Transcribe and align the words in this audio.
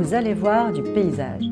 vous 0.00 0.14
allez 0.14 0.32
voir 0.32 0.72
du 0.72 0.82
paysage. 0.82 1.44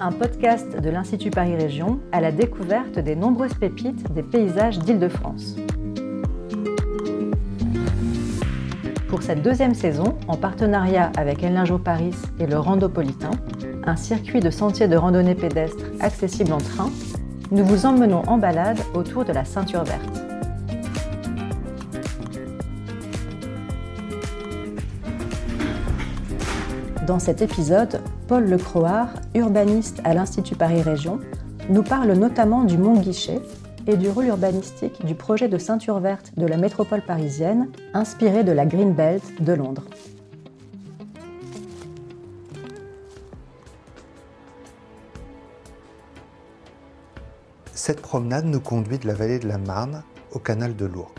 Un 0.00 0.10
podcast 0.10 0.80
de 0.80 0.90
l'Institut 0.90 1.30
Paris 1.30 1.54
Région 1.54 2.00
à 2.10 2.20
la 2.20 2.32
découverte 2.32 2.98
des 2.98 3.14
nombreuses 3.14 3.54
pépites 3.54 4.12
des 4.12 4.24
paysages 4.24 4.80
d'Île-de-France. 4.80 5.54
Pour 9.08 9.22
cette 9.22 9.42
deuxième 9.42 9.74
saison, 9.74 10.18
en 10.26 10.36
partenariat 10.36 11.12
avec 11.16 11.44
El 11.44 11.62
Paris 11.84 12.16
et 12.40 12.48
le 12.48 12.58
Randopolitain, 12.58 13.30
un 13.84 13.94
circuit 13.94 14.40
de 14.40 14.50
sentiers 14.50 14.88
de 14.88 14.96
randonnée 14.96 15.36
pédestre 15.36 15.84
accessible 16.00 16.52
en 16.52 16.58
train, 16.58 16.90
nous 17.52 17.64
vous 17.64 17.86
emmenons 17.86 18.22
en 18.26 18.36
balade 18.36 18.80
autour 18.94 19.24
de 19.24 19.32
la 19.32 19.44
ceinture 19.44 19.84
verte. 19.84 20.29
Dans 27.10 27.18
cet 27.18 27.42
épisode, 27.42 28.00
Paul 28.28 28.44
Lecroard, 28.48 29.08
urbaniste 29.34 30.00
à 30.04 30.14
l'Institut 30.14 30.54
Paris 30.54 30.80
Région, 30.80 31.18
nous 31.68 31.82
parle 31.82 32.12
notamment 32.12 32.62
du 32.62 32.78
Mont 32.78 33.00
Guichet 33.00 33.40
et 33.88 33.96
du 33.96 34.08
rôle 34.08 34.26
urbanistique 34.26 35.04
du 35.04 35.16
projet 35.16 35.48
de 35.48 35.58
ceinture 35.58 35.98
verte 35.98 36.30
de 36.36 36.46
la 36.46 36.56
métropole 36.56 37.02
parisienne, 37.02 37.68
inspiré 37.94 38.44
de 38.44 38.52
la 38.52 38.64
Green 38.64 38.92
Belt 38.92 39.24
de 39.42 39.52
Londres. 39.52 39.82
Cette 47.74 48.02
promenade 48.02 48.44
nous 48.44 48.60
conduit 48.60 48.98
de 48.98 49.08
la 49.08 49.14
vallée 49.14 49.40
de 49.40 49.48
la 49.48 49.58
Marne 49.58 50.04
au 50.30 50.38
canal 50.38 50.76
de 50.76 50.86
Lourdes. 50.86 51.10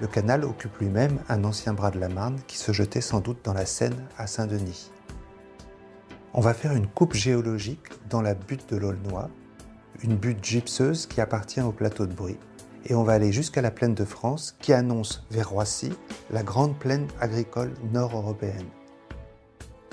Le 0.00 0.06
canal 0.06 0.44
occupe 0.44 0.78
lui-même 0.78 1.18
un 1.28 1.44
ancien 1.44 1.74
bras 1.74 1.90
de 1.90 2.00
la 2.00 2.08
Marne 2.08 2.38
qui 2.46 2.56
se 2.56 2.72
jetait 2.72 3.02
sans 3.02 3.20
doute 3.20 3.44
dans 3.44 3.52
la 3.52 3.66
Seine 3.66 4.06
à 4.16 4.26
Saint-Denis. 4.26 4.90
On 6.36 6.40
va 6.40 6.52
faire 6.52 6.74
une 6.74 6.88
coupe 6.88 7.14
géologique 7.14 7.92
dans 8.10 8.20
la 8.20 8.34
butte 8.34 8.68
de 8.68 8.76
l'Aulnoy, 8.76 9.28
une 10.02 10.16
butte 10.16 10.44
gypseuse 10.44 11.06
qui 11.06 11.20
appartient 11.20 11.60
au 11.60 11.70
plateau 11.70 12.06
de 12.06 12.12
Brie. 12.12 12.38
Et 12.86 12.96
on 12.96 13.04
va 13.04 13.12
aller 13.12 13.30
jusqu'à 13.30 13.62
la 13.62 13.70
plaine 13.70 13.94
de 13.94 14.04
France 14.04 14.56
qui 14.58 14.72
annonce 14.72 15.24
vers 15.30 15.50
Roissy 15.50 15.92
la 16.32 16.42
grande 16.42 16.76
plaine 16.76 17.06
agricole 17.20 17.72
nord-européenne. 17.92 18.66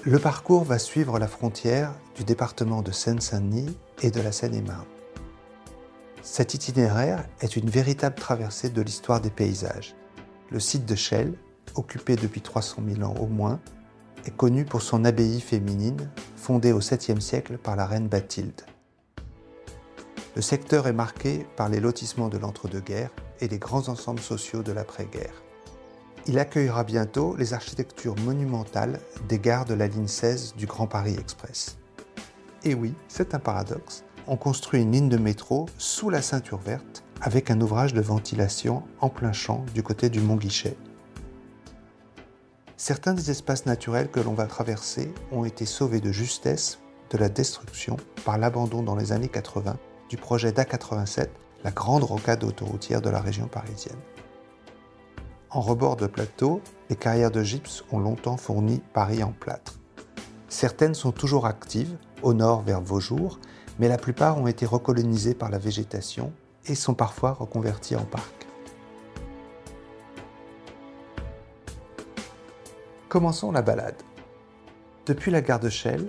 Le 0.03 0.17
parcours 0.17 0.63
va 0.63 0.79
suivre 0.79 1.19
la 1.19 1.27
frontière 1.27 1.93
du 2.15 2.23
département 2.23 2.81
de 2.81 2.89
Seine-Saint-Denis 2.89 3.77
et 4.01 4.09
de 4.09 4.19
la 4.19 4.31
Seine-et-Marne. 4.31 4.87
Cet 6.23 6.55
itinéraire 6.55 7.23
est 7.41 7.55
une 7.55 7.69
véritable 7.69 8.15
traversée 8.15 8.71
de 8.71 8.81
l'histoire 8.81 9.21
des 9.21 9.29
paysages. 9.29 9.95
Le 10.49 10.59
site 10.59 10.87
de 10.87 10.95
Chelles, 10.95 11.35
occupé 11.75 12.15
depuis 12.15 12.41
300 12.41 12.81
000 12.95 13.07
ans 13.07 13.15
au 13.19 13.27
moins, 13.27 13.59
est 14.25 14.35
connu 14.35 14.65
pour 14.65 14.81
son 14.81 15.05
abbaye 15.05 15.41
féminine, 15.41 16.09
fondée 16.41 16.73
au 16.73 16.79
7e 16.79 17.19
siècle 17.19 17.59
par 17.59 17.75
la 17.75 17.85
reine 17.85 18.07
Bathilde. 18.07 18.61
Le 20.35 20.41
secteur 20.41 20.87
est 20.87 20.93
marqué 20.93 21.45
par 21.55 21.69
les 21.69 21.79
lotissements 21.79 22.29
de 22.29 22.39
l'entre-deux-guerres 22.39 23.11
et 23.41 23.47
les 23.47 23.59
grands 23.59 23.89
ensembles 23.89 24.19
sociaux 24.19 24.63
de 24.63 24.71
l'après-guerre. 24.71 25.43
Il 26.25 26.39
accueillera 26.39 26.83
bientôt 26.83 27.35
les 27.37 27.53
architectures 27.53 28.15
monumentales 28.21 28.99
des 29.29 29.37
gares 29.37 29.65
de 29.65 29.75
la 29.75 29.87
ligne 29.87 30.07
16 30.07 30.55
du 30.55 30.65
Grand 30.65 30.87
Paris 30.87 31.15
Express. 31.19 31.77
Et 32.63 32.73
oui, 32.73 32.95
c'est 33.07 33.35
un 33.35 33.39
paradoxe, 33.39 34.03
on 34.27 34.35
construit 34.35 34.81
une 34.81 34.91
ligne 34.91 35.09
de 35.09 35.17
métro 35.17 35.67
sous 35.77 36.09
la 36.09 36.23
ceinture 36.23 36.59
verte 36.59 37.03
avec 37.21 37.51
un 37.51 37.61
ouvrage 37.61 37.93
de 37.93 38.01
ventilation 38.01 38.81
en 38.99 39.09
plein 39.09 39.33
champ 39.33 39.63
du 39.75 39.83
côté 39.83 40.09
du 40.09 40.19
Mont 40.19 40.37
Guichet, 40.37 40.75
Certains 42.83 43.13
des 43.13 43.29
espaces 43.29 43.67
naturels 43.67 44.09
que 44.09 44.19
l'on 44.19 44.33
va 44.33 44.47
traverser 44.47 45.13
ont 45.31 45.45
été 45.45 45.67
sauvés 45.67 45.99
de 45.99 46.11
justesse 46.11 46.79
de 47.11 47.19
la 47.19 47.29
destruction 47.29 47.95
par 48.25 48.39
l'abandon 48.39 48.81
dans 48.81 48.95
les 48.95 49.11
années 49.11 49.27
80 49.27 49.77
du 50.09 50.17
projet 50.17 50.49
d'A87, 50.49 51.27
la 51.63 51.69
grande 51.69 52.03
rocade 52.03 52.43
autoroutière 52.43 53.03
de 53.03 53.11
la 53.11 53.21
région 53.21 53.47
parisienne. 53.47 53.99
En 55.51 55.61
rebord 55.61 55.95
de 55.95 56.07
plateau, 56.07 56.59
les 56.89 56.95
carrières 56.95 57.29
de 57.29 57.43
gypse 57.43 57.83
ont 57.91 57.99
longtemps 57.99 58.37
fourni 58.37 58.81
Paris 58.93 59.21
en 59.21 59.31
plâtre. 59.31 59.77
Certaines 60.49 60.95
sont 60.95 61.11
toujours 61.11 61.45
actives, 61.45 61.95
au 62.23 62.33
nord 62.33 62.63
vers 62.63 62.81
Vaujour, 62.81 63.39
mais 63.77 63.89
la 63.89 63.99
plupart 63.99 64.39
ont 64.39 64.47
été 64.47 64.65
recolonisées 64.65 65.35
par 65.35 65.51
la 65.51 65.59
végétation 65.59 66.33
et 66.65 66.73
sont 66.73 66.95
parfois 66.95 67.33
reconverties 67.33 67.95
en 67.95 68.05
parcs. 68.05 68.40
Commençons 73.11 73.51
la 73.51 73.61
balade. 73.61 74.01
Depuis 75.05 75.31
la 75.31 75.41
gare 75.41 75.59
de 75.59 75.67
Chelles, 75.67 76.07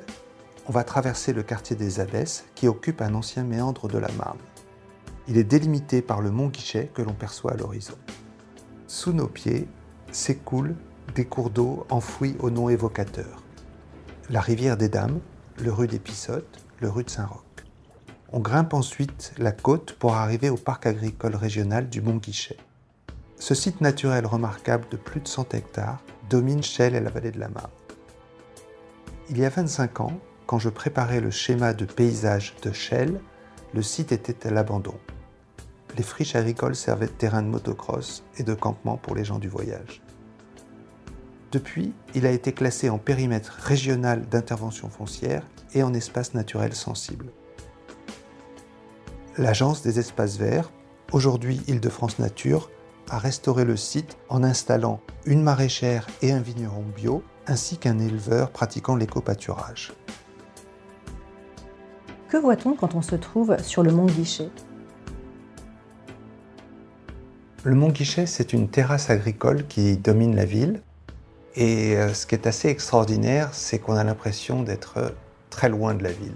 on 0.69 0.73
va 0.73 0.85
traverser 0.85 1.33
le 1.33 1.43
quartier 1.43 1.75
des 1.75 1.99
Abbesses 1.99 2.45
qui 2.55 2.69
occupe 2.69 3.03
un 3.03 3.15
ancien 3.15 3.43
méandre 3.43 3.89
de 3.89 3.99
la 3.99 4.13
Marne. 4.13 4.39
Il 5.27 5.37
est 5.37 5.43
délimité 5.43 6.01
par 6.01 6.21
le 6.21 6.31
mont 6.31 6.47
Guichet 6.47 6.93
que 6.95 7.03
l'on 7.03 7.13
perçoit 7.13 7.55
à 7.55 7.57
l'horizon. 7.57 7.97
Sous 8.87 9.13
nos 9.13 9.27
pieds 9.27 9.67
s'écoulent 10.13 10.77
des 11.17 11.25
cours 11.25 11.51
d'eau 11.51 11.89
enfouis 11.91 12.37
au 12.39 12.51
nom 12.51 12.69
évocateur. 12.69 13.43
La 14.31 14.41
rivière 14.41 14.77
des 14.77 14.89
Dames, 14.89 15.19
le 15.59 15.73
rue 15.73 15.89
des 15.89 15.99
Pissottes, 15.99 16.65
le 16.79 16.89
rue 16.89 17.03
de 17.03 17.11
Saint-Roch. 17.11 17.65
On 18.31 18.39
grimpe 18.39 18.75
ensuite 18.75 19.33
la 19.39 19.51
côte 19.51 19.95
pour 19.95 20.15
arriver 20.15 20.51
au 20.51 20.57
parc 20.57 20.87
agricole 20.87 21.35
régional 21.35 21.89
du 21.89 22.01
Mont 22.01 22.19
Guichet. 22.19 22.59
Ce 23.43 23.57
site 23.57 23.81
naturel 23.81 24.25
remarquable 24.25 24.87
de 24.89 24.97
plus 24.97 25.21
de 25.21 25.27
100 25.27 25.55
hectares 25.55 26.01
domine 26.31 26.63
Chelles 26.63 26.95
et 26.95 27.01
la 27.01 27.11
vallée 27.11 27.33
de 27.33 27.41
la 27.41 27.49
Marne. 27.49 27.73
Il 29.31 29.37
y 29.37 29.45
a 29.45 29.49
25 29.49 30.01
ans, 30.01 30.13
quand 30.47 30.61
je 30.61 30.69
préparais 30.69 31.21
le 31.21 31.33
schéma 31.33 31.75
de 31.75 31.85
paysage 31.85 32.55
de 32.63 32.71
Chelles, 32.71 33.21
le 33.75 33.83
site 33.83 34.13
était 34.13 34.47
à 34.47 34.53
l'abandon. 34.53 34.95
Les 35.97 36.05
friches 36.05 36.37
agricoles 36.37 36.77
servaient 36.77 37.09
de 37.09 37.11
terrain 37.11 37.43
de 37.43 37.49
motocross 37.49 38.23
et 38.39 38.45
de 38.45 38.55
campement 38.55 38.97
pour 38.97 39.17
les 39.17 39.25
gens 39.25 39.41
du 39.41 39.49
voyage. 39.49 40.03
Depuis, 41.51 41.93
il 42.15 42.27
a 42.27 42.31
été 42.31 42.53
classé 42.53 42.91
en 42.91 42.99
périmètre 42.99 43.59
régional 43.61 44.25
d'intervention 44.29 44.89
foncière 44.89 45.43
et 45.75 45.83
en 45.83 45.95
espace 45.95 46.35
naturel 46.35 46.75
sensible. 46.75 47.33
L'Agence 49.37 49.83
des 49.83 49.99
espaces 49.99 50.37
verts, 50.37 50.71
aujourd'hui 51.11 51.61
Île-de-France 51.67 52.21
Nature, 52.21 52.71
a 53.11 53.19
restauré 53.19 53.65
le 53.65 53.77
site 53.77 54.17
en 54.29 54.43
installant 54.43 55.01
une 55.27 55.43
maraîchère 55.43 56.07
et 56.23 56.33
un 56.33 56.41
vigneron 56.41 56.85
bio, 56.97 57.23
ainsi 57.47 57.77
qu'un 57.77 57.99
éleveur 57.99 58.51
pratiquant 58.51 58.97
l'éco-pâturage. 58.97 59.93
Que 62.29 62.37
voit-on 62.37 62.75
quand 62.75 62.95
on 62.95 63.03
se 63.03 63.15
trouve 63.15 63.57
sur 63.63 63.83
le 63.83 63.93
mont 63.93 64.07
Guichet 64.07 64.49
Le 67.65 67.75
mont 67.75 67.91
Guichet, 67.91 68.27
c'est 68.27 68.53
une 68.53 68.69
terrasse 68.69 69.11
agricole 69.11 69.67
qui 69.67 69.97
domine 69.97 70.35
la 70.35 70.47
ville. 70.47 70.81
Et 71.55 71.97
euh, 71.97 72.15
ce 72.15 72.27
qui 72.27 72.35
est 72.35 72.47
assez 72.47 72.69
extraordinaire, 72.69 73.51
c'est 73.53 73.79
qu'on 73.79 73.97
a 73.97 74.05
l'impression 74.05 74.63
d'être 74.63 75.15
très 75.51 75.69
loin 75.69 75.95
de 75.95 76.03
la 76.03 76.13
ville. 76.13 76.33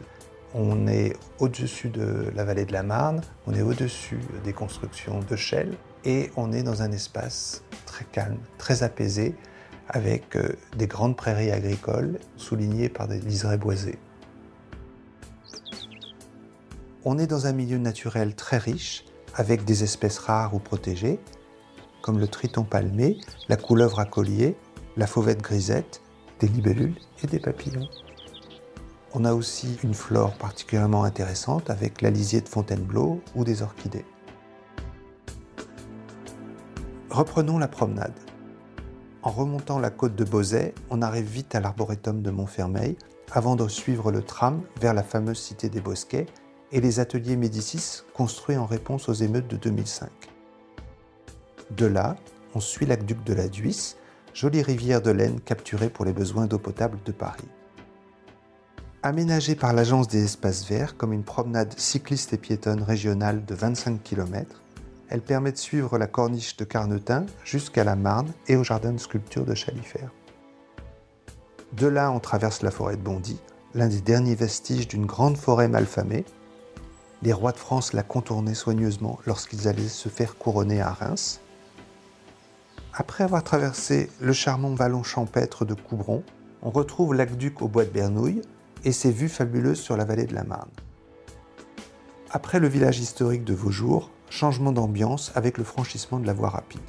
On 0.55 0.87
est 0.87 1.16
au-dessus 1.38 1.88
de 1.88 2.31
la 2.34 2.44
vallée 2.44 2.66
de 2.66 2.72
la 2.72 2.82
Marne, 2.82 3.22
on 3.47 3.55
est 3.55 3.62
au-dessus 3.62 4.21
des 4.44 4.53
constructions 4.53 5.21
de 5.21 5.37
Chelles, 5.37 5.75
et 6.06 6.31
on 6.37 6.53
est 6.53 6.62
dans 6.62 6.83
un 6.83 6.93
espace 6.93 7.65
très 7.84 8.05
calme, 8.05 8.39
très 8.59 8.84
apaisé, 8.84 9.34
avec 9.89 10.37
euh, 10.37 10.56
des 10.77 10.87
grandes 10.87 11.17
prairies 11.17 11.50
agricoles 11.50 12.19
soulignées 12.37 12.89
par 12.89 13.09
des 13.09 13.19
liserés 13.21 13.59
boisés. 13.59 13.99
On 17.05 17.19
est 17.19 17.27
dans 17.27 17.47
un 17.47 17.53
milieu 17.53 17.78
naturel 17.78 18.34
très 18.34 18.58
riche, 18.58 19.05
avec 19.35 19.64
des 19.64 19.82
espèces 19.82 20.19
rares 20.19 20.55
ou 20.55 20.61
protégées, 20.61 21.20
comme 22.03 22.19
le 22.19 22.29
triton 22.29 22.62
palmé, 22.62 23.19
la 23.49 23.56
couleuvre 23.56 23.99
à 23.99 24.05
collier, 24.05 24.56
la 24.97 25.08
fauvette 25.08 25.43
grisette, 25.43 26.00
des 26.38 26.49
libellules 26.49 26.97
et 27.23 27.26
des 27.26 27.41
papillons. 27.41 27.88
On 29.12 29.25
a 29.25 29.35
aussi 29.35 29.76
une 29.82 29.94
flore 29.94 30.35
particulièrement 30.35 31.05
intéressante 31.05 31.69
avec 31.69 32.00
la 32.00 32.11
lisier 32.11 32.41
de 32.41 32.49
Fontainebleau 32.49 33.20
ou 33.35 33.44
des 33.44 33.62
orchidées. 33.62 34.05
Reprenons 37.17 37.57
la 37.57 37.67
promenade. 37.67 38.13
En 39.23 39.31
remontant 39.31 39.79
la 39.79 39.89
côte 39.89 40.15
de 40.15 40.23
Beauzet, 40.23 40.75
on 40.91 41.01
arrive 41.01 41.25
vite 41.25 41.55
à 41.55 41.61
l'arboretum 41.61 42.21
de 42.21 42.31
Montfermeil 42.31 42.99
avant 43.33 43.57
de 43.57 43.67
suivre 43.69 44.13
le 44.13 44.21
tram 44.21 44.61
vers 44.83 44.93
la 44.93 45.03
fameuse 45.03 45.39
cité 45.39 45.71
des 45.71 45.81
Bosquets 45.81 46.27
et 46.73 46.81
les 46.83 47.01
ateliers 47.01 47.37
Médicis 47.37 48.03
construits 48.13 48.59
en 48.59 48.67
réponse 48.67 49.09
aux 49.09 49.15
émeutes 49.15 49.49
de 49.49 49.57
2005. 49.57 50.11
De 51.71 51.87
là, 51.87 52.17
on 52.55 52.61
suit 52.61 52.85
l'aqueduc 52.85 53.25
de 53.25 53.33
la 53.33 53.49
Duisse, 53.49 53.97
jolie 54.35 54.61
rivière 54.61 55.01
de 55.01 55.11
laine 55.11 55.41
capturée 55.41 55.89
pour 55.89 56.05
les 56.05 56.13
besoins 56.13 56.45
d'eau 56.45 56.59
potable 56.59 56.99
de 57.07 57.13
Paris. 57.13 57.49
Aménagée 59.03 59.55
par 59.55 59.73
l'Agence 59.73 60.09
des 60.09 60.23
espaces 60.23 60.69
verts 60.69 60.99
comme 60.99 61.15
une 61.15 61.25
promenade 61.25 61.79
cycliste 61.79 62.35
et 62.35 62.37
piétonne 62.37 62.83
régionale 62.83 63.47
de 63.47 63.55
25 63.55 64.03
km, 64.03 64.61
elle 65.08 65.23
permet 65.23 65.53
de 65.53 65.56
suivre 65.56 65.99
la 65.99 66.06
corniche 66.06 66.56
de 66.56 66.64
Carnetin 66.64 67.26
jusqu'à 67.44 67.85
la 67.85 67.97
Marne 67.97 68.32
et 68.49 68.56
au 68.56 68.64
jardin 68.64 68.93
de 68.93 68.99
sculpture 68.99 69.44
de 69.44 69.55
Chalifert. 69.55 70.11
De 71.73 71.87
là, 71.87 72.11
on 72.11 72.20
traverse 72.20 72.62
la 72.62 72.70
forêt 72.70 72.97
de 72.97 73.03
Bondy, 73.03 73.38
l'un 73.75 73.88
des 73.88 74.00
derniers 74.00 74.35
vestiges 74.35 74.88
d'une 74.88 75.06
grande 75.06 75.37
forêt 75.37 75.69
malfamée. 75.69 76.25
Les 77.23 77.32
rois 77.32 77.53
de 77.53 77.58
France 77.58 77.93
la 77.93 78.03
contournaient 78.03 78.55
soigneusement 78.55 79.19
lorsqu'ils 79.26 79.69
allaient 79.69 79.88
se 79.88 80.08
faire 80.08 80.37
couronner 80.37 80.81
à 80.81 80.91
Reims. 80.91 81.41
Après 82.94 83.25
avoir 83.25 83.44
traversé 83.44 84.11
le 84.20 84.32
charmant 84.32 84.75
vallon 84.75 85.03
champêtre 85.03 85.64
de 85.64 85.75
Coubron, 85.75 86.23
on 86.62 86.70
retrouve 86.70 87.14
l'aqueduc 87.14 87.61
au 87.61 87.69
bois 87.69 87.85
de 87.85 87.91
Bernouilles 87.91 88.43
et 88.85 88.93
ses 88.93 89.11
vues 89.11 89.29
fabuleuses 89.29 89.81
sur 89.81 89.97
la 89.97 90.05
vallée 90.05 90.26
de 90.26 90.35
la 90.35 90.44
Marne. 90.44 90.70
Après 92.31 92.58
le 92.58 92.69
village 92.69 92.99
historique 92.99 93.44
de 93.44 93.55
Vaujours, 93.55 94.11
changement 94.31 94.73
d'ambiance 94.73 95.32
avec 95.34 95.58
le 95.58 95.64
franchissement 95.64 96.19
de 96.19 96.26
la 96.26 96.32
voie 96.32 96.50
rapide. 96.50 96.81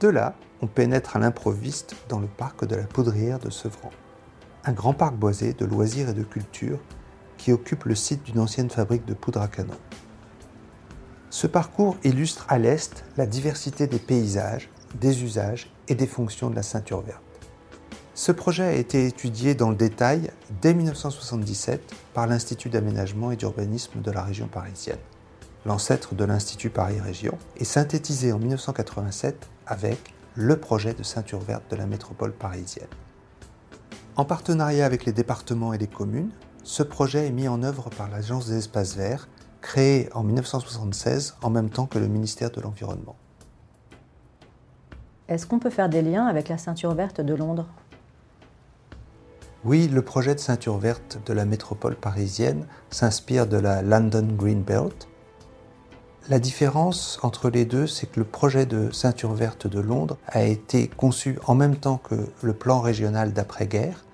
De 0.00 0.08
là, 0.08 0.34
on 0.62 0.66
pénètre 0.66 1.16
à 1.16 1.18
l'improviste 1.18 1.94
dans 2.08 2.20
le 2.20 2.26
parc 2.26 2.64
de 2.64 2.76
la 2.76 2.84
Poudrière 2.84 3.38
de 3.38 3.50
Sevran, 3.50 3.90
un 4.64 4.72
grand 4.72 4.94
parc 4.94 5.14
boisé 5.14 5.52
de 5.52 5.64
loisirs 5.64 6.08
et 6.08 6.14
de 6.14 6.22
culture 6.22 6.78
qui 7.38 7.52
occupe 7.52 7.84
le 7.84 7.94
site 7.94 8.24
d'une 8.24 8.38
ancienne 8.38 8.70
fabrique 8.70 9.06
de 9.06 9.14
poudre 9.14 9.40
à 9.40 9.48
canon. 9.48 9.76
Ce 11.30 11.46
parcours 11.46 11.96
illustre 12.04 12.44
à 12.48 12.58
l'est 12.58 13.04
la 13.16 13.26
diversité 13.26 13.86
des 13.86 13.98
paysages, 13.98 14.68
des 14.94 15.22
usages 15.22 15.72
et 15.88 15.94
des 15.94 16.06
fonctions 16.06 16.50
de 16.50 16.56
la 16.56 16.62
ceinture 16.62 17.00
verte. 17.02 17.22
Ce 18.14 18.32
projet 18.32 18.64
a 18.64 18.72
été 18.72 19.06
étudié 19.06 19.54
dans 19.54 19.70
le 19.70 19.76
détail 19.76 20.30
dès 20.60 20.74
1977 20.74 21.94
par 22.12 22.26
l'Institut 22.26 22.68
d'aménagement 22.68 23.30
et 23.30 23.36
d'urbanisme 23.36 24.02
de 24.02 24.10
la 24.10 24.22
région 24.22 24.46
parisienne, 24.46 24.98
l'ancêtre 25.66 26.14
de 26.14 26.24
l'Institut 26.24 26.70
Paris 26.70 27.00
Région, 27.00 27.36
et 27.56 27.64
synthétisé 27.64 28.32
en 28.32 28.38
1987 28.38 29.48
avec 29.66 30.14
le 30.34 30.58
projet 30.58 30.94
de 30.94 31.02
ceinture 31.02 31.40
verte 31.40 31.70
de 31.70 31.76
la 31.76 31.86
métropole 31.86 32.32
parisienne. 32.32 32.88
En 34.16 34.24
partenariat 34.24 34.86
avec 34.86 35.04
les 35.04 35.12
départements 35.12 35.72
et 35.72 35.78
les 35.78 35.86
communes, 35.86 36.30
ce 36.62 36.82
projet 36.82 37.26
est 37.26 37.32
mis 37.32 37.48
en 37.48 37.62
œuvre 37.62 37.90
par 37.90 38.08
l'Agence 38.08 38.48
des 38.48 38.58
espaces 38.58 38.96
verts, 38.96 39.28
créée 39.60 40.08
en 40.14 40.22
1976 40.22 41.36
en 41.42 41.50
même 41.50 41.70
temps 41.70 41.86
que 41.86 41.98
le 41.98 42.08
ministère 42.08 42.50
de 42.50 42.60
l'Environnement. 42.60 43.16
Est-ce 45.28 45.46
qu'on 45.46 45.58
peut 45.58 45.70
faire 45.70 45.88
des 45.88 46.02
liens 46.02 46.26
avec 46.26 46.48
la 46.48 46.58
ceinture 46.58 46.94
verte 46.94 47.20
de 47.20 47.34
Londres? 47.34 47.68
Oui, 49.64 49.88
le 49.88 50.02
projet 50.02 50.34
de 50.34 50.40
ceinture 50.40 50.78
verte 50.78 51.18
de 51.26 51.32
la 51.32 51.44
métropole 51.44 51.94
parisienne 51.94 52.66
s'inspire 52.88 53.46
de 53.46 53.58
la 53.58 53.82
London 53.82 54.26
Green 54.36 54.62
Belt. 54.62 55.06
La 56.30 56.38
différence 56.38 57.18
entre 57.24 57.50
les 57.50 57.64
deux, 57.64 57.88
c'est 57.88 58.06
que 58.06 58.20
le 58.20 58.24
projet 58.24 58.64
de 58.64 58.92
ceinture 58.92 59.34
verte 59.34 59.66
de 59.66 59.80
Londres 59.80 60.16
a 60.28 60.44
été 60.44 60.86
conçu 60.86 61.40
en 61.44 61.56
même 61.56 61.74
temps 61.74 61.96
que 61.96 62.14
le 62.42 62.52
plan 62.52 62.80
régional 62.80 63.32
d'après-guerre. 63.32 64.04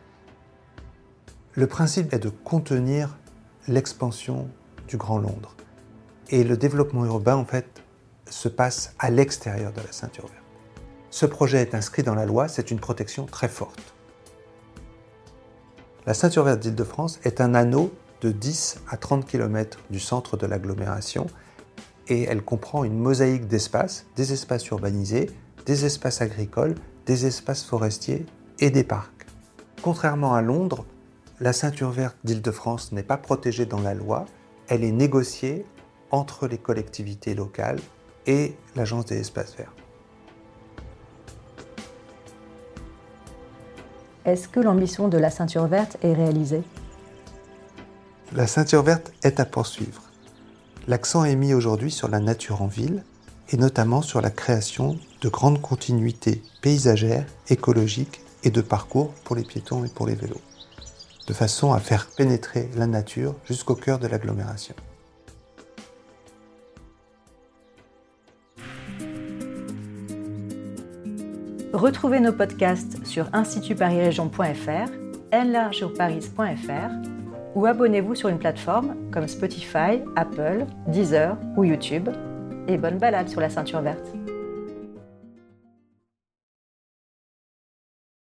Le 1.53 1.67
principe 1.67 2.15
est 2.15 2.19
de 2.19 2.31
contenir 2.31 3.19
l'expansion 3.69 4.49
du 4.89 4.97
Grand 4.97 5.19
Londres. 5.19 5.55
Et 6.31 6.43
le 6.43 6.57
développement 6.57 7.05
urbain, 7.05 7.37
en 7.37 7.45
fait, 7.45 7.83
se 8.31 8.49
passe 8.49 8.95
à 8.99 9.11
l'extérieur 9.11 9.75
de 9.75 9.83
la 9.83 9.93
ceinture 9.93 10.25
verte. 10.25 10.43
Ce 11.11 11.27
projet 11.27 11.61
est 11.61 11.75
inscrit 11.75 12.03
dans 12.03 12.15
la 12.15 12.25
loi, 12.25 12.49
c'est 12.49 12.71
une 12.71 12.81
protection 12.81 13.27
très 13.27 13.49
forte. 13.49 13.93
La 16.07 16.15
ceinture 16.15 16.45
verte 16.45 16.61
d'Île-de-France 16.61 17.21
est 17.25 17.43
un 17.43 17.55
anneau 17.55 17.93
de 18.23 18.31
10 18.31 18.81
à 18.89 18.97
30 18.97 19.27
km 19.27 19.81
du 19.91 20.01
centre 20.01 20.39
de 20.39 20.47
l'agglomération 20.47 21.27
et 22.09 22.25
elle 22.25 22.43
comprend 22.43 22.85
une 22.85 22.99
mosaïque 22.99 23.47
d'espaces, 23.47 24.07
des 24.17 24.33
espaces 24.33 24.67
urbanisés, 24.69 25.31
des 25.67 25.85
espaces 25.85 26.21
agricoles, 26.21 26.75
des 27.07 27.27
espaces 27.27 27.65
forestiers 27.65 28.27
et 28.59 28.71
des 28.71 28.85
parcs. 28.85 29.27
Contrairement 29.83 30.35
à 30.35 30.43
Londres, 30.43 30.85
la 31.41 31.53
ceinture 31.53 31.91
verte 31.91 32.17
d'Île-de-France 32.25 32.93
n'est 32.93 33.03
pas 33.03 33.19
protégée 33.19 33.67
dans 33.67 33.81
la 33.81 33.95
loi, 33.95 34.25
elle 34.69 34.85
est 34.85 34.93
négociée 34.93 35.67
entre 36.11 36.47
les 36.47 36.59
collectivités 36.59 37.35
locales 37.35 37.81
et 38.27 38.57
l'Agence 38.75 39.07
des 39.07 39.21
espaces 39.21 39.55
verts. 39.57 39.73
Est-ce 44.25 44.49
que 44.49 44.59
l'ambition 44.59 45.09
de 45.09 45.19
la 45.19 45.31
ceinture 45.31 45.67
verte 45.67 45.99
est 46.03 46.15
réalisée? 46.15 46.63
La 48.33 48.49
ceinture 48.49 48.83
verte 48.83 49.13
est 49.23 49.39
à 49.39 49.45
poursuivre. 49.45 50.03
L'accent 50.89 51.25
est 51.25 51.35
mis 51.35 51.53
aujourd'hui 51.53 51.91
sur 51.91 52.07
la 52.07 52.21
nature 52.21 52.63
en 52.63 52.69
ville 52.69 53.03
et 53.51 53.57
notamment 53.57 54.03
sur 54.03 54.21
la 54.21 54.31
création 54.31 54.97
de 55.21 55.29
grandes 55.29 55.61
continuités 55.61 56.43
paysagères, 56.63 57.27
écologiques 57.49 58.21
et 58.45 58.51
de 58.51 58.61
parcours 58.61 59.13
pour 59.25 59.35
les 59.35 59.43
piétons 59.43 59.85
et 59.85 59.89
pour 59.89 60.07
les 60.07 60.15
vélos, 60.15 60.41
de 61.27 61.33
façon 61.33 61.73
à 61.73 61.81
faire 61.81 62.07
pénétrer 62.17 62.71
la 62.77 62.87
nature 62.87 63.35
jusqu'au 63.45 63.75
cœur 63.75 63.99
de 63.99 64.07
l'agglomération. 64.07 64.77
Retrouvez 71.73 72.21
nos 72.21 72.33
podcasts 72.33 73.05
sur 73.05 73.29
institutparisregion.fr, 73.33 74.91
ou 77.57 77.65
abonnez-vous 77.65 78.15
sur 78.15 78.29
une 78.29 78.39
plateforme 78.39 78.95
comme 79.11 79.27
Spotify, 79.27 80.03
Apple, 80.15 80.67
Deezer 80.87 81.37
ou 81.57 81.65
YouTube. 81.65 82.11
Et 82.69 82.77
bonne 82.77 82.99
balade 82.99 83.29
sur 83.29 83.41
la 83.41 83.49
ceinture 83.49 83.81
verte. 83.81 84.16